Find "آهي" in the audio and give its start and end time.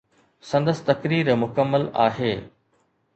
2.07-2.33